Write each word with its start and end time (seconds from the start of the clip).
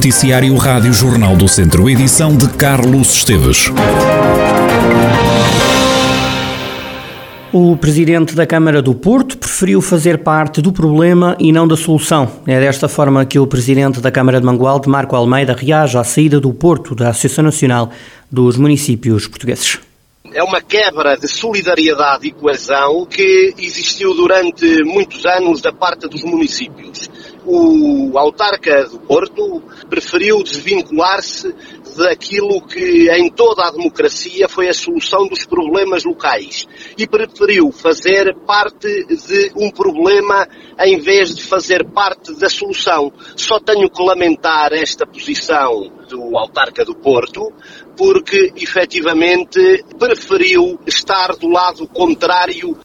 Noticiário 0.00 0.56
Rádio 0.56 0.94
Jornal 0.94 1.36
do 1.36 1.46
Centro, 1.46 1.86
edição 1.90 2.34
de 2.34 2.48
Carlos 2.54 3.16
Esteves. 3.16 3.66
O 7.52 7.76
presidente 7.76 8.34
da 8.34 8.46
Câmara 8.46 8.80
do 8.80 8.94
Porto 8.94 9.36
preferiu 9.36 9.82
fazer 9.82 10.22
parte 10.22 10.62
do 10.62 10.72
problema 10.72 11.36
e 11.38 11.52
não 11.52 11.68
da 11.68 11.76
solução. 11.76 12.32
É 12.46 12.58
desta 12.58 12.88
forma 12.88 13.26
que 13.26 13.38
o 13.38 13.46
presidente 13.46 14.00
da 14.00 14.10
Câmara 14.10 14.40
de 14.40 14.46
Mangualde, 14.46 14.88
Marco 14.88 15.14
Almeida, 15.14 15.52
reage 15.52 15.98
à 15.98 16.02
saída 16.02 16.40
do 16.40 16.54
Porto 16.54 16.94
da 16.94 17.10
Associação 17.10 17.44
Nacional 17.44 17.90
dos 18.32 18.56
Municípios 18.56 19.28
Portugueses 19.28 19.80
é 20.32 20.42
uma 20.42 20.60
quebra 20.60 21.16
de 21.16 21.26
solidariedade 21.26 22.28
e 22.28 22.30
coesão 22.30 23.04
que 23.04 23.54
existiu 23.58 24.14
durante 24.14 24.84
muitos 24.84 25.24
anos 25.26 25.60
da 25.60 25.72
parte 25.72 26.08
dos 26.08 26.22
municípios. 26.22 27.10
O 27.44 28.18
autarca 28.18 28.84
do 28.84 28.98
Porto 29.00 29.62
preferiu 29.88 30.42
desvincular-se 30.42 31.54
daquilo 31.96 32.60
que 32.66 33.10
em 33.10 33.30
toda 33.30 33.66
a 33.66 33.70
democracia 33.70 34.48
foi 34.48 34.68
a 34.68 34.74
solução 34.74 35.26
dos 35.26 35.46
problemas 35.46 36.04
locais 36.04 36.66
e 36.96 37.06
preferiu 37.06 37.72
fazer 37.72 38.34
parte 38.46 39.04
de 39.06 39.52
um 39.56 39.70
problema 39.70 40.46
em 40.78 40.98
vez 40.98 41.34
de 41.34 41.42
fazer 41.42 41.84
parte 41.84 42.34
da 42.34 42.48
solução. 42.48 43.12
Só 43.36 43.58
tenho 43.58 43.90
que 43.90 44.02
lamentar 44.02 44.72
esta 44.72 45.06
posição 45.06 45.90
do 46.08 46.36
autarca 46.36 46.84
do 46.84 46.94
Porto, 46.94 47.52
porque 47.96 48.52
efetivamente 48.56 49.84
preferiu 49.98 50.78
estar 50.86 51.36
do 51.36 51.48
lado 51.48 51.86
contrário. 51.86 52.76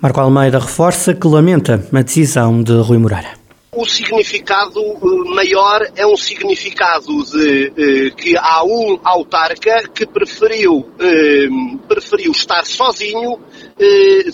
Marco 0.00 0.20
Almeida 0.20 0.58
reforça 0.58 1.14
que 1.14 1.26
lamenta 1.26 1.86
a 1.92 2.02
decisão 2.02 2.62
de 2.62 2.72
Rui 2.72 2.98
Moreira 2.98 3.47
o 3.78 3.86
significado 3.86 4.80
eh, 4.80 5.34
maior 5.34 5.88
é 5.94 6.04
um 6.04 6.16
significado 6.16 7.22
de 7.24 7.72
eh, 7.76 8.10
que 8.10 8.36
há 8.36 8.64
um 8.64 8.98
autarca 9.04 9.88
que 9.88 10.04
preferiu, 10.04 10.84
eh, 10.98 11.46
preferiu 11.86 12.32
estar 12.32 12.66
sozinho 12.66 13.38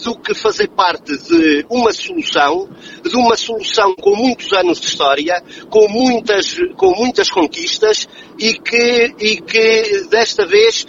do 0.02 0.18
que 0.18 0.34
fazer 0.34 0.68
parte 0.68 1.18
de 1.18 1.66
uma 1.68 1.92
solução, 1.92 2.66
de 3.02 3.14
uma 3.14 3.36
solução 3.36 3.94
com 3.94 4.16
muitos 4.16 4.50
anos 4.54 4.80
de 4.80 4.86
história, 4.86 5.42
com 5.68 5.86
muitas, 5.86 6.56
com 6.76 6.94
muitas 6.96 7.28
conquistas 7.28 8.08
e 8.38 8.54
que, 8.54 9.14
e 9.18 9.42
que 9.42 10.06
desta 10.08 10.46
vez 10.46 10.86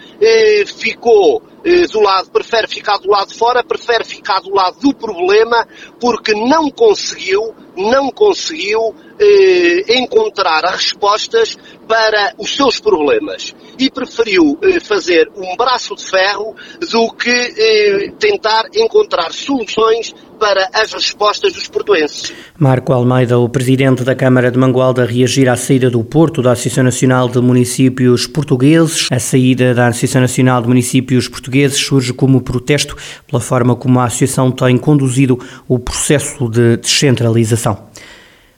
ficou 0.78 1.44
do 1.92 2.00
lado, 2.00 2.30
prefere 2.30 2.68
ficar 2.68 2.98
do 3.00 3.10
lado 3.10 3.30
de 3.30 3.38
fora, 3.38 3.64
prefere 3.64 4.04
ficar 4.04 4.40
do 4.40 4.54
lado 4.54 4.80
do 4.80 4.94
problema, 4.94 5.68
porque 6.00 6.34
não 6.34 6.70
conseguiu 6.70 7.56
não 7.76 8.10
conseguiu 8.10 8.96
eh, 9.20 9.98
encontrar 9.98 10.64
respostas 10.64 11.58
para 11.88 12.34
os 12.38 12.56
seus 12.56 12.80
problemas. 12.80 13.54
E 13.78 13.90
preferiu 13.90 14.58
eh, 14.64 14.80
fazer 14.80 15.30
um 15.36 15.56
braço 15.56 15.96
de 15.96 16.10
ferro 16.10 16.56
do 16.80 17.12
que 17.14 17.30
eh, 17.30 18.12
tentar 18.18 18.70
encontrar 18.74 19.34
soluções 19.34 20.14
para 20.36 20.70
as 20.74 20.94
respostas 20.94 21.54
dos 21.54 21.68
portuenses. 21.68 22.34
Marco 22.58 22.94
Almeida, 22.94 23.38
o 23.38 23.50
presidente 23.50 24.04
da 24.04 24.16
Câmara 24.16 24.52
de 24.52 24.58
Mangualda, 24.58 25.06
reagir 25.06 25.50
à 25.50 25.56
saída 25.56 25.90
do 25.90 26.04
Porto 26.04 26.42
da 26.42 26.52
Associação 26.52 26.84
Nacional 26.84 27.30
de 27.30 27.40
Municípios 27.40 28.28
Portugueses. 28.28 29.08
A 29.12 29.20
saída 29.20 29.74
da 29.74 29.88
Associação 29.88 30.22
Nacional 30.22 30.62
de 30.62 30.68
Municípios 30.68 31.28
Portugueses 31.28 31.78
surge 31.78 32.14
como 32.14 32.42
protesto 32.42 32.96
pela 33.28 33.42
forma 33.42 33.76
como 33.76 34.00
a 34.00 34.06
associação 34.06 34.52
tem 34.52 34.78
conduzido 34.78 35.40
o 35.68 35.80
processo 35.80 36.50
de 36.50 36.78
descentralização. 36.78 37.78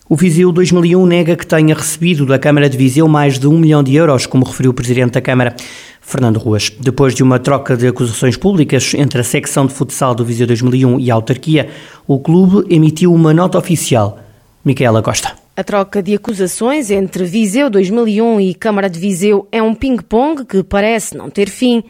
O 0.10 0.16
Viseu 0.16 0.54
2001 0.54 1.06
nega 1.06 1.36
que 1.36 1.46
tenha 1.46 1.76
recebido 1.76 2.26
da 2.26 2.40
Câmara 2.40 2.70
de 2.70 2.78
Viseu 2.78 3.10
mais 3.10 3.38
de 3.38 3.46
um 3.46 3.58
milhão 3.58 3.84
de 3.84 3.94
euros, 3.94 4.26
como 4.26 4.46
referiu 4.46 4.72
o 4.72 4.74
Presidente 4.74 5.12
da 5.12 5.22
Câmara, 5.22 5.54
Fernando 6.00 6.38
Ruas. 6.38 6.70
Depois 6.80 7.14
de 7.14 7.22
uma 7.22 7.38
troca 7.40 7.76
de 7.76 7.86
acusações 7.86 8.38
públicas 8.38 8.94
entre 8.94 9.20
a 9.20 9.24
secção 9.24 9.66
de 9.66 9.74
futsal 9.74 10.16
do 10.16 10.24
Viseu 10.24 10.48
2001 10.48 11.02
e 11.02 11.12
a 11.12 11.14
autarquia, 11.14 11.70
o 12.08 12.20
clube 12.20 12.74
emitiu 12.74 13.14
uma 13.14 13.34
nota 13.34 13.58
oficial. 13.58 14.18
Micaela 14.64 15.04
Costa. 15.04 15.34
A 15.58 15.64
troca 15.64 16.02
de 16.02 16.16
acusações 16.16 16.90
entre 16.90 17.26
Viseu 17.26 17.70
2001 17.70 18.40
e 18.40 18.54
Câmara 18.54 18.90
de 18.90 19.02
Viseu 19.02 19.46
é 19.52 19.62
um 19.62 19.76
ping-pong 19.76 20.46
que 20.46 20.64
parece 20.64 21.18
não 21.18 21.30
ter 21.30 21.50
fim. 21.50 21.84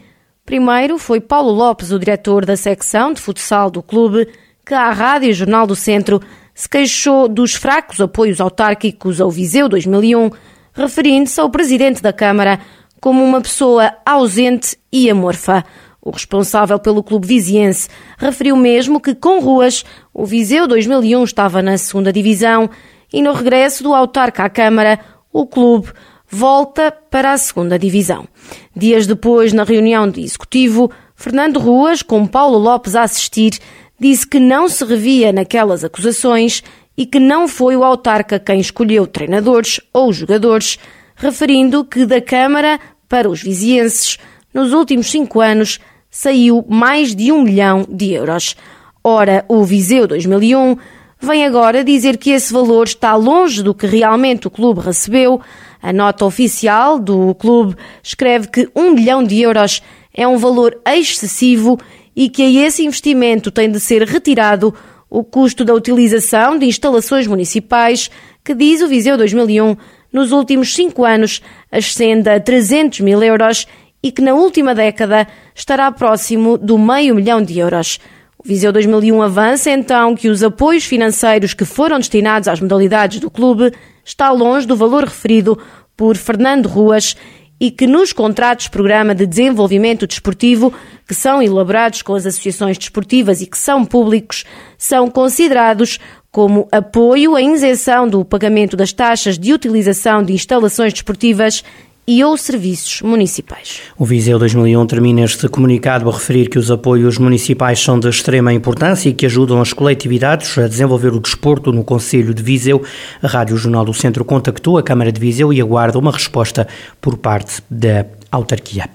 Primeiro 0.44 0.98
foi 0.98 1.20
Paulo 1.20 1.52
Lopes, 1.52 1.92
o 1.92 2.00
diretor 2.00 2.44
da 2.44 2.56
secção 2.56 3.12
de 3.12 3.20
futsal 3.20 3.70
do 3.70 3.80
clube, 3.80 4.26
que 4.66 4.74
à 4.74 4.90
Rádio 4.90 5.32
Jornal 5.32 5.68
do 5.68 5.76
Centro 5.76 6.20
se 6.58 6.68
queixou 6.68 7.28
dos 7.28 7.54
fracos 7.54 8.00
apoios 8.00 8.40
autárquicos 8.40 9.20
ao 9.20 9.30
Viseu 9.30 9.68
2001, 9.68 10.28
referindo-se 10.72 11.40
ao 11.40 11.48
presidente 11.48 12.02
da 12.02 12.12
Câmara 12.12 12.58
como 13.00 13.24
uma 13.24 13.40
pessoa 13.40 13.94
ausente 14.04 14.76
e 14.92 15.08
amorfa. 15.08 15.64
O 16.02 16.10
responsável 16.10 16.76
pelo 16.80 17.00
clube 17.00 17.28
viziense 17.28 17.88
referiu 18.18 18.56
mesmo 18.56 19.00
que, 19.00 19.14
com 19.14 19.38
ruas, 19.38 19.84
o 20.12 20.26
Viseu 20.26 20.66
2001 20.66 21.22
estava 21.22 21.62
na 21.62 21.78
segunda 21.78 22.12
divisão 22.12 22.68
e, 23.12 23.22
no 23.22 23.34
regresso 23.34 23.84
do 23.84 23.94
autarca 23.94 24.42
à 24.42 24.50
Câmara, 24.50 24.98
o 25.32 25.46
clube 25.46 25.92
volta 26.28 26.90
para 26.90 27.34
a 27.34 27.38
segunda 27.38 27.78
divisão. 27.78 28.26
Dias 28.74 29.06
depois, 29.06 29.52
na 29.52 29.62
reunião 29.62 30.10
de 30.10 30.22
executivo, 30.22 30.90
Fernando 31.14 31.60
Ruas, 31.60 32.02
com 32.02 32.26
Paulo 32.26 32.58
Lopes 32.58 32.96
a 32.96 33.02
assistir, 33.02 33.60
disse 33.98 34.26
que 34.26 34.38
não 34.38 34.68
se 34.68 34.84
revia 34.84 35.32
naquelas 35.32 35.84
acusações 35.84 36.62
e 36.96 37.06
que 37.06 37.18
não 37.18 37.46
foi 37.46 37.76
o 37.76 37.84
autarca 37.84 38.38
quem 38.38 38.60
escolheu 38.60 39.06
treinadores 39.06 39.80
ou 39.92 40.12
jogadores, 40.12 40.78
referindo 41.16 41.84
que 41.84 42.04
da 42.04 42.20
Câmara 42.20 42.78
para 43.08 43.28
os 43.28 43.42
vizienses, 43.42 44.18
nos 44.52 44.72
últimos 44.72 45.10
cinco 45.10 45.40
anos, 45.40 45.78
saiu 46.10 46.64
mais 46.68 47.14
de 47.14 47.30
um 47.32 47.42
milhão 47.42 47.86
de 47.88 48.12
euros. 48.12 48.56
Ora, 49.02 49.44
o 49.48 49.64
Viseu 49.64 50.06
2001 50.06 50.76
vem 51.20 51.44
agora 51.44 51.84
dizer 51.84 52.16
que 52.16 52.30
esse 52.30 52.52
valor 52.52 52.86
está 52.86 53.14
longe 53.14 53.62
do 53.62 53.74
que 53.74 53.86
realmente 53.86 54.46
o 54.46 54.50
clube 54.50 54.80
recebeu. 54.80 55.40
A 55.80 55.92
nota 55.92 56.24
oficial 56.24 56.98
do 56.98 57.34
clube 57.34 57.76
escreve 58.02 58.48
que 58.48 58.68
um 58.74 58.90
milhão 58.90 59.22
de 59.22 59.40
euros 59.40 59.82
é 60.12 60.26
um 60.26 60.36
valor 60.36 60.80
excessivo 60.84 61.78
e 62.18 62.28
que 62.28 62.42
a 62.42 62.66
esse 62.66 62.84
investimento 62.84 63.48
tem 63.48 63.70
de 63.70 63.78
ser 63.78 64.02
retirado 64.02 64.74
o 65.08 65.22
custo 65.22 65.64
da 65.64 65.72
utilização 65.72 66.58
de 66.58 66.66
instalações 66.66 67.28
municipais, 67.28 68.10
que 68.44 68.56
diz 68.56 68.82
o 68.82 68.88
Viseu 68.88 69.16
2001, 69.16 69.76
nos 70.12 70.32
últimos 70.32 70.74
cinco 70.74 71.04
anos 71.04 71.40
ascende 71.70 72.28
a 72.28 72.40
300 72.40 72.98
mil 73.02 73.22
euros 73.22 73.68
e 74.02 74.10
que 74.10 74.20
na 74.20 74.34
última 74.34 74.74
década 74.74 75.28
estará 75.54 75.92
próximo 75.92 76.58
do 76.58 76.76
meio 76.76 77.14
milhão 77.14 77.40
de 77.40 77.56
euros. 77.56 78.00
O 78.36 78.48
Viseu 78.48 78.72
2001 78.72 79.22
avança 79.22 79.70
então 79.70 80.16
que 80.16 80.28
os 80.28 80.42
apoios 80.42 80.84
financeiros 80.84 81.54
que 81.54 81.64
foram 81.64 81.98
destinados 81.98 82.48
às 82.48 82.60
modalidades 82.60 83.20
do 83.20 83.30
clube 83.30 83.72
está 84.04 84.32
longe 84.32 84.66
do 84.66 84.74
valor 84.74 85.04
referido 85.04 85.56
por 85.96 86.16
Fernando 86.16 86.66
Ruas 86.66 87.14
e 87.60 87.70
que 87.70 87.86
nos 87.86 88.12
contratos 88.12 88.68
Programa 88.68 89.14
de 89.14 89.26
Desenvolvimento 89.26 90.06
Desportivo, 90.06 90.72
que 91.06 91.14
são 91.14 91.42
elaborados 91.42 92.02
com 92.02 92.14
as 92.14 92.24
associações 92.24 92.78
desportivas 92.78 93.40
e 93.40 93.46
que 93.46 93.58
são 93.58 93.84
públicos, 93.84 94.44
são 94.76 95.10
considerados 95.10 95.98
como 96.30 96.68
apoio 96.70 97.34
à 97.34 97.42
isenção 97.42 98.06
do 98.06 98.24
pagamento 98.24 98.76
das 98.76 98.92
taxas 98.92 99.38
de 99.38 99.52
utilização 99.52 100.22
de 100.22 100.34
instalações 100.34 100.92
desportivas 100.92 101.64
e 102.08 102.24
ou 102.24 102.38
serviços 102.38 103.02
municipais. 103.02 103.82
O 103.98 104.06
Viseu 104.06 104.38
2001 104.38 104.86
termina 104.86 105.20
este 105.20 105.46
comunicado 105.46 106.08
a 106.08 106.12
referir 106.12 106.48
que 106.48 106.58
os 106.58 106.70
apoios 106.70 107.18
municipais 107.18 107.78
são 107.78 108.00
de 108.00 108.08
extrema 108.08 108.50
importância 108.50 109.10
e 109.10 109.12
que 109.12 109.26
ajudam 109.26 109.60
as 109.60 109.74
coletividades 109.74 110.56
a 110.56 110.66
desenvolver 110.66 111.12
o 111.12 111.20
desporto 111.20 111.70
no 111.70 111.84
Conselho 111.84 112.32
de 112.32 112.42
Viseu. 112.42 112.82
A 113.22 113.28
Rádio 113.28 113.58
Jornal 113.58 113.84
do 113.84 113.92
Centro 113.92 114.24
contactou 114.24 114.78
a 114.78 114.82
Câmara 114.82 115.12
de 115.12 115.20
Viseu 115.20 115.52
e 115.52 115.60
aguarda 115.60 115.98
uma 115.98 116.10
resposta 116.10 116.66
por 116.98 117.18
parte 117.18 117.60
da 117.68 118.06
autarquia. 118.32 118.88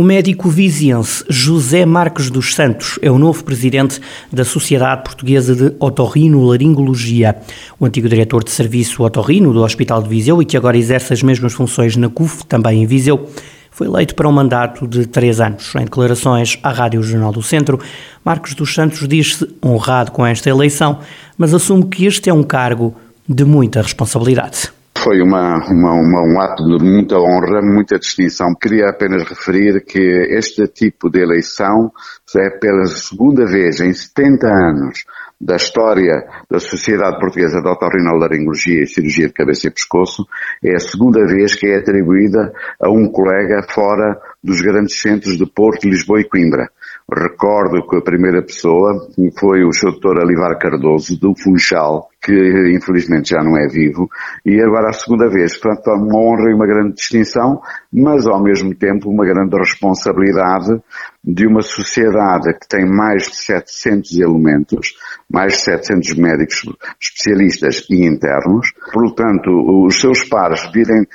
O 0.00 0.02
médico 0.02 0.48
viziense 0.48 1.22
José 1.28 1.84
Marques 1.84 2.30
dos 2.30 2.54
Santos 2.54 2.98
é 3.02 3.10
o 3.10 3.18
novo 3.18 3.44
presidente 3.44 4.00
da 4.32 4.46
Sociedade 4.46 5.02
Portuguesa 5.04 5.54
de 5.54 5.76
Otorrino-Laringologia. 5.78 7.36
O 7.78 7.84
antigo 7.84 8.08
diretor 8.08 8.42
de 8.42 8.50
serviço 8.50 9.02
otorrino 9.02 9.52
do 9.52 9.62
Hospital 9.62 10.02
de 10.02 10.08
Viseu 10.08 10.40
e 10.40 10.46
que 10.46 10.56
agora 10.56 10.78
exerce 10.78 11.12
as 11.12 11.22
mesmas 11.22 11.52
funções 11.52 11.96
na 11.96 12.08
CUF, 12.08 12.46
também 12.46 12.82
em 12.82 12.86
Viseu, 12.86 13.28
foi 13.70 13.88
eleito 13.88 14.14
para 14.14 14.26
um 14.26 14.32
mandato 14.32 14.88
de 14.88 15.04
três 15.04 15.38
anos. 15.38 15.74
Em 15.74 15.84
declarações 15.84 16.58
à 16.62 16.70
Rádio 16.70 17.02
Jornal 17.02 17.30
do 17.30 17.42
Centro, 17.42 17.78
Marcos 18.24 18.54
dos 18.54 18.72
Santos 18.72 19.06
diz-se 19.06 19.46
honrado 19.62 20.12
com 20.12 20.24
esta 20.24 20.48
eleição, 20.48 21.00
mas 21.36 21.52
assume 21.52 21.84
que 21.84 22.06
este 22.06 22.30
é 22.30 22.32
um 22.32 22.42
cargo 22.42 22.96
de 23.28 23.44
muita 23.44 23.82
responsabilidade 23.82 24.72
Foi 25.02 25.22
uma, 25.22 25.56
uma, 25.70 25.94
uma, 25.94 26.22
um 26.22 26.40
ato 26.42 26.62
de 26.62 26.84
muita 26.84 27.16
honra, 27.16 27.62
muita 27.62 27.98
distinção. 27.98 28.54
Queria 28.54 28.90
apenas 28.90 29.26
referir 29.26 29.82
que 29.82 29.98
este 29.98 30.66
tipo 30.68 31.08
de 31.08 31.22
eleição 31.22 31.90
é 32.36 32.50
pela 32.50 32.84
segunda 32.84 33.46
vez 33.46 33.80
em 33.80 33.94
70 33.94 34.46
anos 34.46 35.04
da 35.40 35.56
história 35.56 36.28
da 36.50 36.60
Sociedade 36.60 37.18
Portuguesa 37.18 37.62
de 37.62 37.68
Otorrinolaringologia 37.70 38.82
e 38.82 38.86
Cirurgia 38.86 39.28
de 39.28 39.32
Cabeça 39.32 39.68
e 39.68 39.70
Pescoço, 39.70 40.26
é 40.62 40.74
a 40.74 40.78
segunda 40.78 41.26
vez 41.26 41.54
que 41.54 41.66
é 41.66 41.78
atribuída 41.78 42.52
a 42.78 42.90
um 42.90 43.10
colega 43.10 43.62
fora 43.70 44.20
dos 44.44 44.60
grandes 44.60 45.00
centros 45.00 45.38
de 45.38 45.46
Porto, 45.46 45.88
Lisboa 45.88 46.20
e 46.20 46.28
Coimbra. 46.28 46.68
Recordo 47.10 47.88
que 47.88 47.96
a 47.96 48.02
primeira 48.02 48.42
pessoa 48.42 49.08
foi 49.38 49.64
o 49.64 49.72
Sr. 49.72 49.92
Dr. 49.92 50.20
Alivar 50.20 50.58
Cardoso, 50.58 51.18
do 51.18 51.34
Funchal, 51.34 52.09
que 52.22 52.32
infelizmente 52.76 53.30
já 53.30 53.42
não 53.42 53.56
é 53.56 53.66
vivo, 53.66 54.08
e 54.44 54.60
agora 54.60 54.90
a 54.90 54.92
segunda 54.92 55.28
vez. 55.28 55.56
Portanto, 55.56 55.90
uma 55.96 56.18
honra 56.18 56.50
e 56.50 56.54
uma 56.54 56.66
grande 56.66 56.94
distinção, 56.94 57.60
mas 57.92 58.26
ao 58.26 58.42
mesmo 58.42 58.74
tempo 58.74 59.10
uma 59.10 59.24
grande 59.24 59.56
responsabilidade 59.56 60.80
de 61.22 61.46
uma 61.46 61.60
sociedade 61.60 62.54
que 62.58 62.66
tem 62.66 62.86
mais 62.86 63.24
de 63.24 63.36
700 63.36 64.18
elementos, 64.20 64.94
mais 65.30 65.52
de 65.52 65.60
700 65.60 66.14
médicos 66.16 66.62
especialistas 67.00 67.84
e 67.90 68.06
internos. 68.06 68.72
Portanto, 68.92 69.50
os 69.86 70.00
seus 70.00 70.24
pares 70.24 70.62
virem 70.72 71.06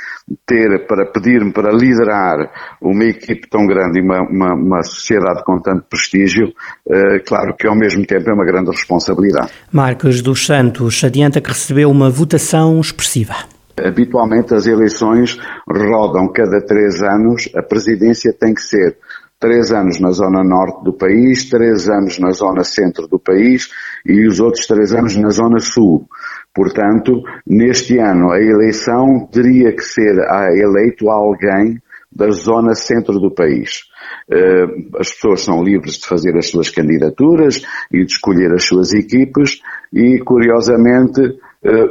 ter 0.45 0.85
para 0.87 1.11
pedir-me 1.11 1.51
para 1.51 1.71
liderar 1.71 2.37
uma 2.81 3.03
equipe 3.03 3.49
tão 3.49 3.65
grande 3.65 3.99
e 3.99 4.03
uma, 4.03 4.21
uma, 4.21 4.53
uma 4.53 4.83
sociedade 4.83 5.43
com 5.43 5.59
tanto 5.59 5.85
prestígio, 5.89 6.53
eh, 6.89 7.19
claro 7.19 7.55
que 7.55 7.67
ao 7.67 7.75
mesmo 7.75 8.05
tempo 8.05 8.29
é 8.29 8.33
uma 8.33 8.45
grande 8.45 8.71
responsabilidade. 8.71 9.51
Marcos 9.71 10.21
dos 10.21 10.45
Santos 10.45 10.94
adianta 11.03 11.41
que 11.41 11.49
recebeu 11.49 11.89
uma 11.89 12.09
votação 12.09 12.79
expressiva. 12.79 13.33
Habitualmente 13.77 14.53
as 14.53 14.67
eleições 14.67 15.37
rodam 15.67 16.31
cada 16.31 16.61
três 16.61 17.01
anos, 17.01 17.49
a 17.55 17.61
presidência 17.61 18.33
tem 18.33 18.53
que 18.53 18.61
ser 18.61 18.97
três 19.39 19.71
anos 19.71 19.99
na 19.99 20.11
zona 20.11 20.43
norte 20.43 20.83
do 20.83 20.93
país, 20.93 21.49
três 21.49 21.89
anos 21.89 22.17
na 22.19 22.31
zona 22.31 22.63
centro 22.63 23.07
do 23.07 23.19
país 23.19 23.69
e 24.05 24.25
os 24.27 24.39
outros 24.39 24.65
três 24.65 24.93
anos 24.93 25.15
na 25.17 25.29
zona 25.29 25.59
sul. 25.59 26.07
Portanto, 26.53 27.21
neste 27.45 27.97
ano 27.99 28.31
a 28.31 28.39
eleição 28.39 29.27
teria 29.31 29.75
que 29.75 29.83
ser 29.83 30.15
eleito 30.53 31.09
alguém 31.09 31.81
da 32.15 32.29
zona 32.31 32.73
centro 32.73 33.19
do 33.19 33.29
país. 33.29 33.81
Eh, 34.31 34.65
as 34.97 35.11
pessoas 35.11 35.41
são 35.41 35.61
livres 35.61 35.97
de 35.97 36.07
fazer 36.07 36.35
as 36.37 36.49
suas 36.49 36.69
candidaturas 36.69 37.61
e 37.91 38.05
de 38.05 38.11
escolher 38.11 38.53
as 38.53 38.63
suas 38.63 38.93
equipes 38.93 39.59
e, 39.93 40.19
curiosamente, 40.19 41.21
eh, 41.63 41.89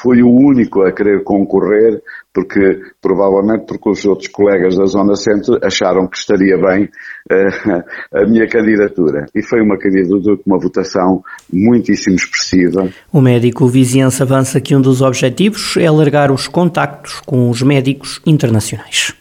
foi 0.00 0.22
o 0.22 0.30
único 0.30 0.82
a 0.82 0.92
querer 0.92 1.24
concorrer 1.24 2.00
porque, 2.32 2.80
provavelmente 3.00 3.64
porque 3.66 3.88
os 3.88 4.04
outros 4.04 4.28
colegas 4.28 4.76
da 4.76 4.84
Zona 4.86 5.14
Centro 5.14 5.58
acharam 5.62 6.08
que 6.08 6.16
estaria 6.16 6.58
bem 6.58 6.84
uh, 7.30 7.84
a 8.12 8.26
minha 8.26 8.48
candidatura. 8.48 9.26
E 9.32 9.40
foi 9.40 9.62
uma 9.62 9.78
candidatura 9.78 10.36
com 10.36 10.42
uma 10.44 10.58
votação 10.58 11.22
muitíssimo 11.52 12.16
expressiva. 12.16 12.88
O 13.12 13.20
médico 13.20 13.68
viziense 13.68 14.20
avança 14.20 14.60
que 14.60 14.74
um 14.74 14.80
dos 14.80 15.00
objetivos 15.00 15.76
é 15.76 15.86
alargar 15.86 16.32
os 16.32 16.48
contactos 16.48 17.20
com 17.20 17.48
os 17.48 17.62
médicos 17.62 18.20
internacionais. 18.26 19.14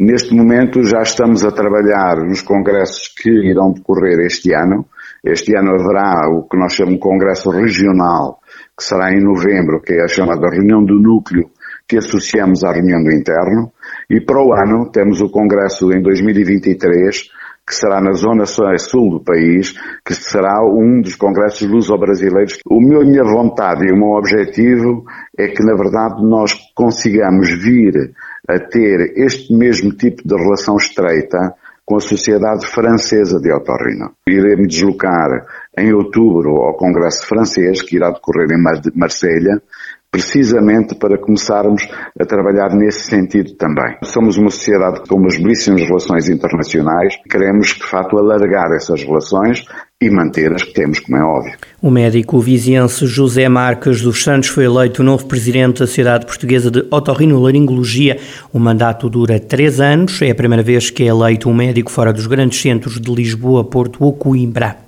Neste 0.00 0.34
momento 0.34 0.82
já 0.82 1.02
estamos 1.02 1.44
a 1.44 1.52
trabalhar 1.52 2.24
nos 2.26 2.40
congressos 2.40 3.08
que 3.08 3.28
irão 3.28 3.70
decorrer 3.70 4.20
este 4.20 4.50
ano. 4.54 4.86
Este 5.22 5.54
ano 5.54 5.72
haverá 5.72 6.26
o 6.26 6.48
que 6.48 6.56
nós 6.56 6.72
chamamos 6.72 6.98
de 6.98 7.06
congresso 7.06 7.50
regional, 7.50 8.40
que 8.74 8.82
será 8.82 9.12
em 9.12 9.22
novembro, 9.22 9.82
que 9.82 9.92
é 9.92 10.02
a 10.02 10.08
chamada 10.08 10.48
reunião 10.48 10.82
do 10.82 10.98
núcleo 10.98 11.50
que 11.86 11.98
associamos 11.98 12.64
à 12.64 12.72
reunião 12.72 13.02
do 13.02 13.12
interno. 13.12 13.72
E 14.08 14.22
para 14.22 14.42
o 14.42 14.54
ano 14.54 14.90
temos 14.90 15.20
o 15.20 15.28
congresso 15.28 15.92
em 15.92 16.00
2023, 16.00 17.28
que 17.70 17.76
será 17.76 18.00
na 18.00 18.12
zona 18.14 18.46
sul 18.46 19.10
do 19.10 19.24
país, 19.24 19.74
que 20.04 20.12
será 20.12 20.60
um 20.66 21.00
dos 21.00 21.14
congressos 21.14 21.68
luso-brasileiros. 21.68 22.58
O 22.68 22.80
meu, 22.80 23.06
minha 23.06 23.22
vontade 23.22 23.86
e 23.86 23.92
o 23.92 23.96
meu 23.96 24.18
objetivo 24.18 25.04
é 25.38 25.46
que, 25.46 25.62
na 25.62 25.76
verdade, 25.76 26.20
nós 26.20 26.52
consigamos 26.74 27.48
vir 27.62 28.12
a 28.48 28.58
ter 28.58 29.12
este 29.16 29.54
mesmo 29.54 29.92
tipo 29.92 30.26
de 30.26 30.34
relação 30.34 30.74
estreita 30.78 31.54
com 31.86 31.96
a 31.96 32.00
Sociedade 32.00 32.66
Francesa 32.66 33.38
de 33.38 33.52
Otorrino. 33.52 34.14
Irei-me 34.28 34.66
deslocar 34.66 35.46
em 35.78 35.92
outubro 35.92 36.56
ao 36.62 36.76
Congresso 36.76 37.24
Francês, 37.24 37.82
que 37.82 37.96
irá 37.96 38.10
decorrer 38.10 38.48
em 38.50 38.98
Marselha, 38.98 39.62
precisamente 40.10 40.94
para 40.96 41.16
começarmos 41.16 41.86
a 42.18 42.26
trabalhar 42.26 42.74
nesse 42.74 43.06
sentido 43.06 43.52
também. 43.54 43.96
Somos 44.02 44.36
uma 44.36 44.50
sociedade 44.50 45.02
com 45.08 45.16
umas 45.16 45.38
belíssimas 45.38 45.82
relações 45.82 46.28
internacionais, 46.28 47.14
queremos, 47.30 47.68
de 47.68 47.84
facto, 47.84 48.18
alargar 48.18 48.72
essas 48.74 49.04
relações 49.04 49.64
e 50.02 50.10
manter 50.10 50.52
as 50.52 50.62
que 50.62 50.72
temos, 50.72 50.98
como 50.98 51.16
é 51.16 51.22
óbvio. 51.22 51.52
O 51.80 51.90
médico 51.90 52.40
viziense 52.40 53.06
José 53.06 53.48
Marques 53.48 54.00
dos 54.00 54.22
Santos 54.22 54.48
foi 54.48 54.64
eleito 54.64 55.02
novo 55.02 55.26
presidente 55.26 55.80
da 55.80 55.86
Sociedade 55.86 56.26
Portuguesa 56.26 56.70
de 56.70 56.86
Otorrinolaringologia. 56.90 58.18
O 58.52 58.58
mandato 58.58 59.10
dura 59.10 59.38
três 59.38 59.78
anos. 59.78 60.20
É 60.22 60.30
a 60.30 60.34
primeira 60.34 60.62
vez 60.62 60.90
que 60.90 61.02
é 61.02 61.06
eleito 61.06 61.48
um 61.50 61.54
médico 61.54 61.90
fora 61.90 62.12
dos 62.12 62.26
grandes 62.26 62.60
centros 62.60 62.98
de 62.98 63.14
Lisboa, 63.14 63.62
Porto 63.62 64.02
ou 64.02 64.12
Coimbra. 64.14 64.78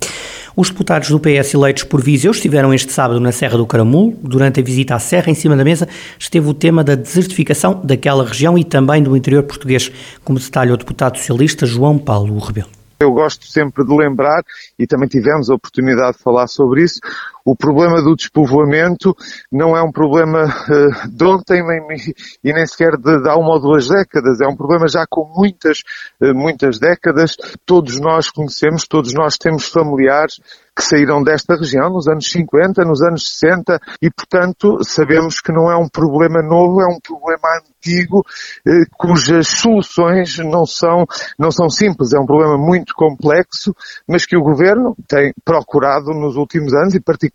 Os 0.55 0.69
deputados 0.69 1.09
do 1.09 1.19
PS 1.19 1.55
eleitos 1.55 1.83
por 1.83 1.99
Viseu 1.99 2.29
estiveram 2.29 2.71
este 2.71 2.91
sábado 2.91 3.19
na 3.19 3.31
Serra 3.31 3.57
do 3.57 3.65
Caramulo. 3.65 4.15
Durante 4.21 4.59
a 4.59 4.63
visita 4.63 4.93
à 4.93 4.99
Serra, 4.99 5.31
em 5.31 5.33
cima 5.33 5.57
da 5.57 5.63
mesa, 5.63 5.89
esteve 6.19 6.47
o 6.47 6.53
tema 6.53 6.83
da 6.83 6.93
desertificação 6.93 7.81
daquela 7.83 8.23
região 8.23 8.55
e 8.55 8.63
também 8.63 9.01
do 9.01 9.17
interior 9.17 9.41
português, 9.41 9.91
como 10.23 10.37
detalha 10.37 10.75
o 10.75 10.77
deputado 10.77 11.17
socialista 11.17 11.65
João 11.65 11.97
Paulo 11.97 12.37
Rebelo. 12.37 12.69
Eu 12.99 13.11
gosto 13.11 13.47
sempre 13.47 13.83
de 13.83 13.97
lembrar, 13.97 14.43
e 14.77 14.85
também 14.85 15.09
tivemos 15.09 15.49
a 15.49 15.55
oportunidade 15.55 16.17
de 16.17 16.23
falar 16.23 16.45
sobre 16.45 16.83
isso, 16.83 16.99
o 17.45 17.55
problema 17.55 18.01
do 18.01 18.15
despovoamento 18.15 19.15
não 19.51 19.75
é 19.75 19.81
um 19.81 19.91
problema 19.91 20.45
uh, 20.45 21.09
de 21.09 21.25
ontem 21.25 21.61
nem, 21.61 21.97
e 22.43 22.53
nem 22.53 22.65
sequer 22.65 22.95
de, 22.97 23.21
de 23.21 23.29
há 23.29 23.35
uma 23.35 23.53
ou 23.53 23.61
duas 23.61 23.87
décadas. 23.87 24.39
É 24.41 24.47
um 24.47 24.55
problema 24.55 24.87
já 24.87 25.05
com 25.09 25.25
muitas, 25.35 25.79
uh, 26.21 26.33
muitas 26.33 26.79
décadas. 26.79 27.35
Todos 27.65 27.99
nós 27.99 28.29
conhecemos, 28.29 28.87
todos 28.87 29.13
nós 29.13 29.37
temos 29.37 29.67
familiares 29.67 30.39
que 30.75 30.83
saíram 30.83 31.21
desta 31.21 31.55
região 31.55 31.89
nos 31.89 32.07
anos 32.07 32.31
50, 32.31 32.83
nos 32.83 33.01
anos 33.03 33.27
60 33.27 33.79
e, 34.01 34.09
portanto, 34.09 34.79
sabemos 34.83 35.39
que 35.39 35.51
não 35.51 35.69
é 35.69 35.77
um 35.77 35.87
problema 35.87 36.41
novo, 36.41 36.81
é 36.81 36.87
um 36.87 36.99
problema 36.99 37.59
antigo 37.59 38.25
eh, 38.65 38.85
cujas 38.97 39.47
soluções 39.49 40.39
não 40.39 40.65
são, 40.65 41.05
não 41.37 41.51
são 41.51 41.69
simples. 41.69 42.13
É 42.13 42.19
um 42.19 42.25
problema 42.25 42.57
muito 42.57 42.95
complexo, 42.95 43.75
mas 44.07 44.25
que 44.25 44.35
o 44.35 44.41
Governo 44.41 44.95
tem 45.07 45.31
procurado 45.45 46.11
nos 46.11 46.35
últimos 46.35 46.73
anos 46.73 46.95
e 46.95 46.99
particularmente 46.99 47.32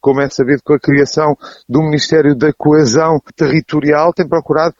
como 0.00 0.20
é 0.22 0.28
sabido 0.30 0.62
com 0.64 0.74
a 0.74 0.78
criação 0.78 1.36
do 1.68 1.82
Ministério 1.82 2.34
da 2.36 2.52
Coesão 2.52 3.20
Territorial, 3.36 4.12
tem 4.12 4.26
procurado 4.26 4.74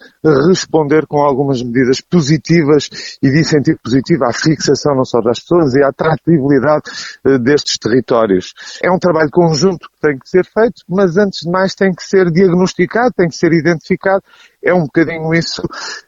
responder 0.49 1.07
com 1.07 1.19
algumas 1.19 1.63
medidas 1.63 2.01
positivas 2.01 2.89
e 3.23 3.31
de 3.31 3.41
incentivo 3.41 3.79
positivo 3.83 4.25
à 4.25 4.33
fixação 4.33 4.95
não 4.95 5.05
só 5.05 5.21
das 5.21 5.41
pessoas 5.41 5.75
e 5.75 5.83
à 5.83 5.89
atratividade 5.89 6.83
eh, 7.25 7.39
destes 7.39 7.79
territórios. 7.79 8.55
É 8.83 8.91
um 8.91 8.99
trabalho 8.99 9.31
conjunto 9.31 9.89
que 9.89 10.01
tem 10.01 10.19
que 10.19 10.29
ser 10.29 10.45
feito, 10.45 10.83
mas 10.89 11.17
antes 11.17 11.41
de 11.45 11.51
mais 11.51 11.75
tem 11.75 11.93
que 11.93 12.03
ser 12.03 12.31
diagnosticado, 12.31 13.13
tem 13.17 13.29
que 13.29 13.35
ser 13.35 13.53
identificado. 13.53 14.23
É 14.63 14.73
um 14.73 14.83
bocadinho 14.83 15.35
isso 15.35 15.63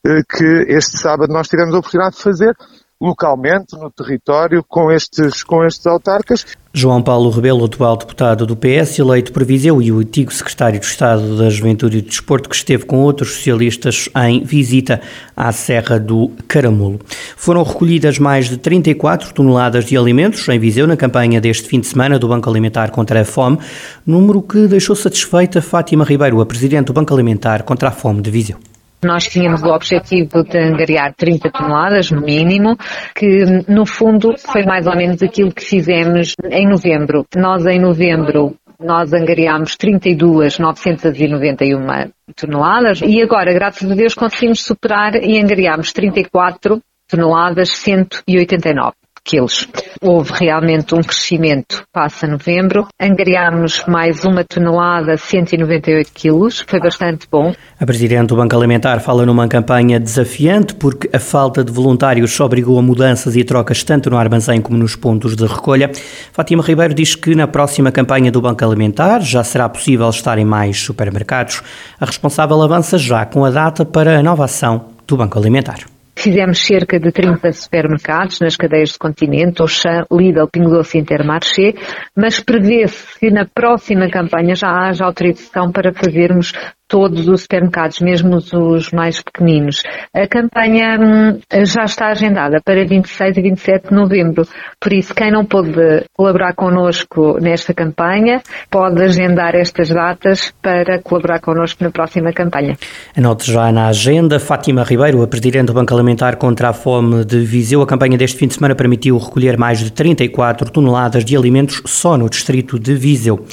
eh, 0.07 0.23
que 0.29 0.67
este 0.69 0.99
sábado 0.99 1.33
nós 1.33 1.49
tivemos 1.49 1.75
a 1.75 1.79
oportunidade 1.79 2.17
de 2.17 2.23
fazer 2.23 2.57
localmente, 3.01 3.75
no 3.77 3.91
território, 3.91 4.63
com 4.69 4.91
estes, 4.91 5.43
com 5.43 5.65
estes 5.65 5.87
autarcas. 5.87 6.45
João 6.73 7.03
Paulo 7.03 7.31
Rebelo, 7.31 7.65
atual 7.65 7.97
deputado 7.97 8.47
do 8.47 8.55
PS, 8.55 8.99
eleito 8.99 9.33
por 9.33 9.43
Viseu, 9.43 9.81
e 9.83 9.91
o 9.91 9.99
antigo 9.99 10.33
secretário 10.33 10.79
de 10.79 10.87
Estado 10.87 11.37
da 11.37 11.49
Juventude 11.49 11.99
e 11.99 12.01
do 12.01 12.09
Desporto, 12.09 12.49
que 12.49 12.55
esteve 12.55 12.85
com 12.85 12.99
outros 12.99 13.33
socialistas 13.33 14.09
em 14.25 14.45
visita 14.45 15.01
à 15.37 15.51
Serra 15.51 15.99
do 15.99 16.31
Caramulo. 16.47 17.01
Foram 17.37 17.63
recolhidas 17.63 18.19
mais 18.19 18.49
de 18.49 18.57
34 18.57 19.33
toneladas 19.33 19.85
de 19.85 19.97
alimentos 19.97 20.47
em 20.49 20.59
Viseu 20.59 20.87
na 20.87 20.97
campanha 20.97 21.41
deste 21.41 21.67
fim 21.67 21.81
de 21.81 21.89
semana 21.89 22.19
do 22.19 22.29
Banco 22.29 22.49
Alimentar 22.49 22.91
contra 22.91 23.23
a 23.23 23.25
Fome, 23.25 23.59
número 24.07 24.43
que 24.43 24.69
deixou 24.69 24.95
satisfeita 24.95 25.61
Fátima 25.63 26.05
Ribeiro, 26.05 26.41
a 26.41 26.47
presidente 26.47 26.87
do 26.87 26.93
Banco 26.93 27.13
Alimentar 27.13 27.65
contra 27.65 27.89
a 27.89 27.93
Fome 27.93 28.23
de 28.23 28.31
Viseu. 28.31 28.70
Nós 29.03 29.25
tínhamos 29.25 29.63
o 29.63 29.69
objetivo 29.69 30.45
de 30.45 30.59
angariar 30.59 31.15
30 31.15 31.51
toneladas, 31.51 32.11
no 32.11 32.21
mínimo, 32.21 32.77
que 33.15 33.65
no 33.67 33.87
fundo 33.87 34.35
foi 34.39 34.63
mais 34.65 34.87
ou 34.87 34.95
menos 34.95 35.23
aquilo 35.23 35.51
que 35.53 35.65
fizemos 35.65 36.35
em 36.51 36.69
novembro. 36.69 37.25
Nós 37.35 37.65
em 37.67 37.81
novembro 37.81 38.55
nós 38.79 39.11
angariámos 39.13 39.77
32.991 39.77 42.13
toneladas 42.35 43.03
e 43.03 43.21
agora, 43.23 43.53
graças 43.53 43.91
a 43.91 43.95
Deus, 43.95 44.15
conseguimos 44.15 44.63
superar 44.63 45.17
e 45.17 45.39
angariámos 45.39 45.93
34 45.93 46.83
toneladas 47.09 47.77
189. 47.77 48.95
Quilos. 49.25 49.67
Houve 50.01 50.33
realmente 50.33 50.95
um 50.95 51.03
crescimento 51.03 51.83
passa 51.93 52.27
novembro. 52.27 52.87
Angariámos 53.01 53.85
mais 53.87 54.25
uma 54.25 54.45
tonelada, 54.45 55.17
198 55.17 56.11
quilos, 56.15 56.65
foi 56.67 56.81
bastante 56.81 57.27
bom. 57.31 57.53
A 57.79 57.85
Presidente 57.85 58.29
do 58.29 58.37
Banco 58.37 58.57
Alimentar 58.57 59.01
fala 59.01 59.27
numa 59.27 59.49
campanha 59.49 59.99
desafiante 59.99 60.75
porque 60.75 61.11
a 61.15 61.19
falta 61.19 61.65
de 61.65 61.73
voluntários 61.73 62.39
obrigou 62.41 62.79
a 62.79 62.83
mudanças 62.83 63.37
e 63.37 63.45
trocas 63.45 63.83
tanto 63.83 64.09
no 64.09 64.17
armazém 64.17 64.61
como 64.61 64.79
nos 64.79 64.97
pontos 64.97 65.37
de 65.37 65.45
recolha. 65.47 65.91
Fátima 66.33 66.63
Ribeiro 66.63 66.95
diz 66.95 67.15
que 67.15 67.35
na 67.35 67.47
próxima 67.47 67.91
campanha 67.91 68.31
do 68.31 68.41
Banco 68.41 68.65
Alimentar 68.65 69.21
já 69.21 69.43
será 69.43 69.69
possível 69.69 70.09
estar 70.09 70.39
em 70.39 70.45
mais 70.45 70.81
supermercados. 70.81 71.63
A 72.01 72.07
responsável 72.07 72.63
avança 72.63 72.97
já 72.97 73.27
com 73.27 73.45
a 73.45 73.51
data 73.51 73.85
para 73.85 74.19
a 74.19 74.23
nova 74.23 74.45
ação 74.45 74.87
do 75.07 75.17
Banco 75.17 75.39
Alimentar. 75.39 75.90
Fizemos 76.21 76.59
cerca 76.59 77.01
de 77.01 77.11
30 77.11 77.51
supermercados 77.51 78.41
nas 78.41 78.55
cadeias 78.55 78.91
de 78.91 78.99
continente, 78.99 79.63
Auchan, 79.63 80.05
Lidl, 80.13 80.49
Pingo 80.53 80.83
e 80.83 80.99
Intermarché, 80.99 81.73
mas 82.15 82.41
prevê-se 82.41 83.19
que 83.19 83.31
na 83.31 83.47
próxima 83.47 84.07
campanha 84.11 84.55
já 84.55 84.69
haja 84.69 85.07
autorização 85.07 85.73
para 85.73 85.95
fazermos 85.95 86.53
todos 86.91 87.29
os 87.29 87.43
supermercados, 87.43 88.01
mesmo 88.01 88.37
os 88.37 88.91
mais 88.91 89.23
pequeninos. 89.23 89.83
A 90.13 90.27
campanha 90.27 90.99
hum, 91.01 91.39
já 91.65 91.85
está 91.85 92.09
agendada 92.09 92.61
para 92.63 92.85
26 92.85 93.37
e 93.37 93.43
27 93.43 93.89
de 93.89 93.95
novembro, 93.95 94.47
por 94.81 94.93
isso 94.93 95.15
quem 95.15 95.31
não 95.31 95.45
pôde 95.45 96.05
colaborar 96.13 96.53
connosco 96.55 97.39
nesta 97.41 97.73
campanha 97.73 98.43
pode 98.69 99.01
agendar 99.03 99.55
estas 99.55 99.91
datas 99.91 100.53
para 100.61 101.01
colaborar 101.01 101.41
connosco 101.41 101.85
na 101.85 101.91
próxima 101.91 102.33
campanha. 102.33 102.77
Anote 103.17 103.53
já 103.53 103.71
na 103.71 103.87
agenda, 103.87 104.41
Fátima 104.41 104.83
Ribeiro, 104.83 105.23
a 105.23 105.29
Presidente 105.29 105.67
do 105.67 105.75
Banco 105.75 105.95
Alimentar 105.95 106.37
contra 106.37 106.71
a 106.71 106.73
Fome 106.73 107.25
de 107.25 107.39
Viseu, 107.39 107.83
a 107.83 107.87
campanha 107.87 108.19
deste 108.19 108.37
fim 108.37 108.49
de 108.49 108.55
semana 108.55 108.75
permitiu 108.75 109.17
recolher 109.17 109.57
mais 109.57 109.79
de 109.79 109.93
34 109.93 110.73
toneladas 110.73 111.25
de 111.25 111.37
alimentos 111.37 111.83
só 111.87 112.19
no 112.19 112.29
distrito 112.29 112.81
de 112.81 112.95
Viseu. 112.95 113.47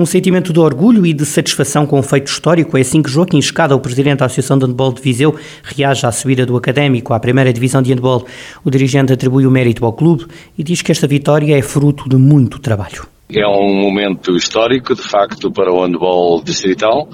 Um 0.00 0.06
sentimento 0.06 0.50
de 0.50 0.58
orgulho 0.58 1.04
e 1.04 1.12
de 1.12 1.26
satisfação 1.26 1.84
com 1.84 1.98
o 1.98 2.02
feito 2.02 2.28
histórico 2.28 2.78
é 2.78 2.80
assim 2.80 3.02
que 3.02 3.10
Joaquim 3.10 3.36
Escada, 3.36 3.76
o 3.76 3.80
presidente 3.80 4.20
da 4.20 4.24
Associação 4.24 4.58
de 4.58 4.64
Handball 4.64 4.94
de 4.94 5.02
Viseu, 5.02 5.38
reage 5.62 6.06
à 6.06 6.10
subida 6.10 6.46
do 6.46 6.56
Académico 6.56 7.12
à 7.12 7.20
primeira 7.20 7.52
divisão 7.52 7.82
de 7.82 7.92
handball. 7.92 8.24
O 8.64 8.70
dirigente 8.70 9.12
atribui 9.12 9.44
o 9.44 9.50
mérito 9.50 9.84
ao 9.84 9.92
clube 9.92 10.24
e 10.56 10.64
diz 10.64 10.80
que 10.80 10.90
esta 10.90 11.06
vitória 11.06 11.54
é 11.54 11.60
fruto 11.60 12.08
de 12.08 12.16
muito 12.16 12.58
trabalho. 12.58 13.06
É 13.30 13.46
um 13.46 13.74
momento 13.74 14.34
histórico, 14.34 14.94
de 14.94 15.02
facto, 15.02 15.52
para 15.52 15.70
o 15.70 15.84
handball 15.84 16.42
distrital 16.42 17.06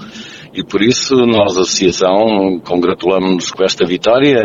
e 0.57 0.63
por 0.63 0.81
isso 0.81 1.15
nós, 1.15 1.55
Associação, 1.55 2.59
congratulamos-nos 2.65 3.51
com 3.51 3.63
esta 3.63 3.85
vitória, 3.85 4.41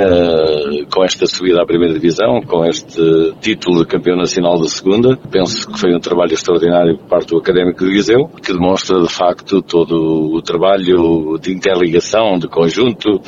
com 0.94 1.02
esta 1.02 1.26
subida 1.26 1.62
à 1.62 1.64
primeira 1.64 1.94
divisão, 1.94 2.42
com 2.42 2.66
este 2.66 3.32
título 3.40 3.78
de 3.78 3.86
campeão 3.86 4.18
nacional 4.18 4.60
da 4.60 4.68
segunda. 4.68 5.16
Penso 5.30 5.72
que 5.72 5.80
foi 5.80 5.94
um 5.96 5.98
trabalho 5.98 6.34
extraordinário 6.34 6.98
por 6.98 7.08
parte 7.08 7.28
do 7.28 7.38
Académico 7.38 7.82
de 7.82 7.90
Viseu, 7.90 8.28
que 8.28 8.52
demonstra 8.52 9.00
de 9.00 9.08
facto 9.08 9.62
todo 9.62 10.34
o 10.34 10.42
trabalho 10.42 11.38
de 11.40 11.50
interligação, 11.50 12.38
de 12.38 12.46
conjunto, 12.46 13.22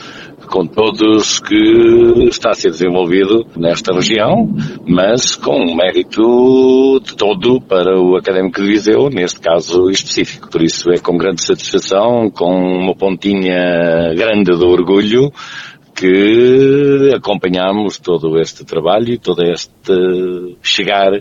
com 0.47 0.67
todos 0.67 1.41
que 1.41 2.29
está 2.29 2.51
a 2.51 2.55
ser 2.55 2.71
desenvolvido 2.71 3.47
nesta 3.57 3.93
região, 3.93 4.49
mas 4.87 5.35
com 5.35 5.75
mérito 5.75 7.01
de 7.03 7.17
todo 7.17 7.61
para 7.61 7.99
o 8.01 8.17
Académico 8.17 8.61
de 8.61 8.69
Viseu, 8.69 9.09
neste 9.11 9.41
caso 9.41 9.91
específico. 9.91 10.51
Por 10.51 10.63
isso 10.63 10.91
é 10.91 10.99
com 10.99 11.17
grande 11.17 11.43
satisfação, 11.43 12.31
com 12.31 12.53
uma 12.53 12.95
pontinha 12.95 14.15
grande 14.15 14.57
de 14.57 14.65
orgulho, 14.65 15.33
que 15.95 17.13
acompanhamos 17.15 17.99
todo 17.99 18.39
este 18.41 18.65
trabalho 18.65 19.11
e 19.11 19.19
todo 19.19 19.43
este 19.45 20.57
chegar 20.63 21.13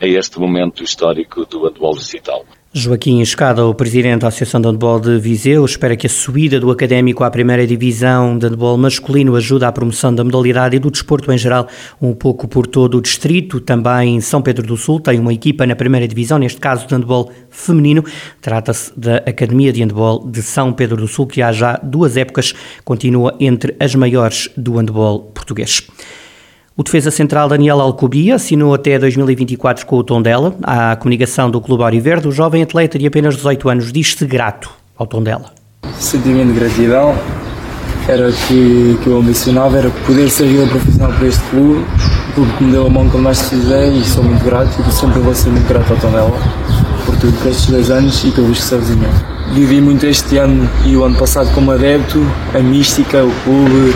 a 0.00 0.06
este 0.06 0.40
momento 0.40 0.82
histórico 0.82 1.44
do 1.44 1.66
atual 1.66 1.92
digital. 1.92 2.44
Joaquim 2.76 3.20
Escada, 3.20 3.64
o 3.64 3.72
presidente 3.72 4.22
da 4.22 4.26
Associação 4.26 4.60
de 4.60 4.66
Handball 4.66 4.98
de 4.98 5.16
Viseu, 5.20 5.64
espera 5.64 5.96
que 5.96 6.08
a 6.08 6.10
subida 6.10 6.58
do 6.58 6.72
académico 6.72 7.22
à 7.22 7.30
primeira 7.30 7.64
divisão 7.64 8.36
de 8.36 8.48
handball 8.48 8.76
masculino 8.76 9.36
ajude 9.36 9.64
à 9.64 9.70
promoção 9.70 10.12
da 10.12 10.24
modalidade 10.24 10.74
e 10.74 10.80
do 10.80 10.90
desporto 10.90 11.30
em 11.30 11.38
geral, 11.38 11.68
um 12.02 12.12
pouco 12.12 12.48
por 12.48 12.66
todo 12.66 12.98
o 12.98 13.00
distrito. 13.00 13.60
Também 13.60 14.20
São 14.20 14.42
Pedro 14.42 14.66
do 14.66 14.76
Sul 14.76 14.98
tem 14.98 15.20
uma 15.20 15.32
equipa 15.32 15.64
na 15.64 15.76
primeira 15.76 16.08
divisão, 16.08 16.36
neste 16.36 16.60
caso 16.60 16.84
de 16.88 16.92
handball 16.92 17.30
feminino. 17.48 18.04
Trata-se 18.40 18.92
da 18.98 19.18
Academia 19.18 19.72
de 19.72 19.80
Handball 19.80 20.28
de 20.28 20.42
São 20.42 20.72
Pedro 20.72 20.96
do 20.96 21.06
Sul, 21.06 21.28
que 21.28 21.40
há 21.42 21.52
já 21.52 21.78
duas 21.80 22.16
épocas 22.16 22.54
continua 22.84 23.36
entre 23.38 23.76
as 23.78 23.94
maiores 23.94 24.50
do 24.56 24.78
handball 24.78 25.20
português. 25.32 25.86
O 26.76 26.82
defesa 26.82 27.08
central 27.08 27.48
Daniel 27.48 27.80
Alcubia 27.80 28.34
assinou 28.34 28.74
até 28.74 28.98
2024 28.98 29.86
com 29.86 29.96
o 29.96 30.02
Tondela. 30.02 30.56
À 30.60 30.96
comunicação 30.96 31.48
do 31.48 31.60
Clube 31.60 31.84
Auriverde, 31.84 32.26
o 32.26 32.32
jovem 32.32 32.64
atleta 32.64 32.98
de 32.98 33.06
apenas 33.06 33.36
18 33.36 33.68
anos 33.68 33.92
diz-se 33.92 34.26
grato 34.26 34.72
ao 34.98 35.06
Tondela. 35.06 35.52
Sentimento 36.00 36.52
de 36.52 36.58
gratidão 36.58 37.14
era 38.08 38.32
que, 38.32 38.98
que 39.00 39.06
eu 39.06 39.18
ambicionava, 39.18 39.78
era 39.78 39.90
poder 40.04 40.28
ser 40.28 40.48
jogador 40.48 40.70
profissional 40.70 41.12
para 41.12 41.28
este 41.28 41.42
clube, 41.50 41.86
o 42.30 42.34
clube 42.34 42.52
que 42.58 42.64
me 42.64 42.72
deu 42.72 42.86
a 42.88 42.90
mão 42.90 43.08
quando 43.08 43.22
mais 43.22 43.38
precisei 43.38 43.92
e 43.92 44.04
sou 44.04 44.24
muito 44.24 44.44
grato 44.44 44.70
e 44.80 44.92
sempre 44.92 45.20
vou 45.20 45.32
ser 45.32 45.50
muito 45.50 45.68
grato 45.68 45.92
ao 45.92 45.96
Tondela 46.00 46.32
por 47.06 47.16
tudo, 47.18 47.38
por 47.38 47.52
estes 47.52 47.66
dois 47.66 47.88
anos 47.88 48.24
e 48.24 48.32
pelos 48.32 48.68
que 48.68 48.74
avizinham. 48.74 49.12
Vivi 49.52 49.80
muito 49.80 50.04
este 50.06 50.38
ano 50.38 50.68
e 50.84 50.96
o 50.96 51.04
ano 51.04 51.16
passado 51.16 51.54
como 51.54 51.70
adepto, 51.70 52.20
a 52.52 52.58
mística, 52.58 53.24
o 53.24 53.30
clube, 53.44 53.94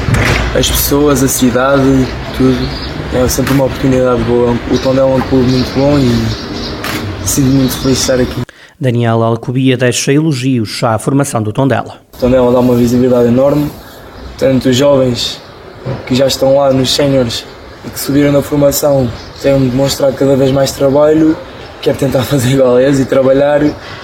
as 0.56 0.70
pessoas, 0.70 1.24
a 1.24 1.28
cidade, 1.28 2.06
tudo. 2.38 2.56
É 3.12 3.28
sempre 3.28 3.52
uma 3.52 3.64
oportunidade 3.64 4.22
boa. 4.22 4.56
O 4.70 4.78
Tondela 4.78 5.10
é 5.10 5.14
um 5.16 5.20
clube 5.20 5.50
muito 5.50 5.70
bom 5.74 5.98
e 5.98 7.28
sinto 7.28 7.48
muito 7.48 7.76
feliz 7.78 7.96
de 7.96 8.02
estar 8.02 8.20
aqui. 8.20 8.42
Daniel 8.80 9.22
Alcubia 9.22 9.76
deixa 9.76 10.12
elogios 10.12 10.82
à 10.84 10.96
formação 10.98 11.42
do 11.42 11.52
Tondela. 11.52 12.00
O 12.14 12.18
Tondela 12.18 12.52
dá 12.52 12.60
uma 12.60 12.76
visibilidade 12.76 13.28
enorme, 13.28 13.70
tanto 14.38 14.68
os 14.68 14.76
jovens 14.76 15.40
que 16.06 16.14
já 16.14 16.26
estão 16.26 16.56
lá 16.56 16.72
nos 16.72 16.94
séniores 16.94 17.44
e 17.84 17.90
que 17.90 17.98
subiram 17.98 18.32
na 18.32 18.40
formação 18.40 19.10
têm 19.42 19.68
demonstrado 19.68 20.14
cada 20.14 20.36
vez 20.36 20.52
mais 20.52 20.70
trabalho 20.70 21.36
quero 21.80 21.98
tentar 21.98 22.22
fazer 22.24 22.50
igual 22.50 22.76
a 22.76 22.82
eles 22.82 23.00
e 23.00 23.04
trabalhar 23.04 23.60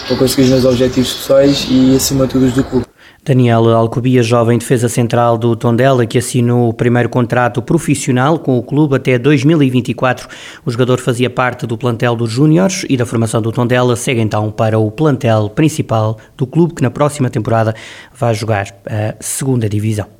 para 0.06 0.16
conseguir 0.16 0.42
os 0.42 0.48
meus 0.50 0.64
objetivos 0.64 1.12
pessoais 1.12 1.66
e 1.68 1.96
acima 1.96 2.26
de 2.26 2.32
tudo 2.32 2.46
os 2.46 2.52
do 2.52 2.64
clube. 2.64 2.86
Daniel 3.24 3.70
Alcobia, 3.70 4.22
jovem 4.22 4.58
defesa 4.58 4.86
central 4.86 5.38
do 5.38 5.56
Tondela, 5.56 6.04
que 6.04 6.18
assinou 6.18 6.68
o 6.68 6.74
primeiro 6.74 7.08
contrato 7.08 7.62
profissional 7.62 8.38
com 8.38 8.58
o 8.58 8.62
clube 8.62 8.96
até 8.96 9.18
2024. 9.18 10.28
O 10.66 10.70
jogador 10.70 11.00
fazia 11.00 11.30
parte 11.30 11.66
do 11.66 11.78
plantel 11.78 12.14
dos 12.14 12.30
Júniores 12.30 12.84
e 12.86 12.98
da 12.98 13.06
formação 13.06 13.40
do 13.40 13.50
Tondela, 13.50 13.96
segue 13.96 14.20
então 14.20 14.50
para 14.50 14.78
o 14.78 14.90
plantel 14.90 15.48
principal 15.48 16.18
do 16.36 16.46
clube, 16.46 16.74
que 16.74 16.82
na 16.82 16.90
próxima 16.90 17.30
temporada 17.30 17.74
vai 18.14 18.34
jogar 18.34 18.66
a 18.86 19.14
segunda 19.18 19.70
divisão. 19.70 20.14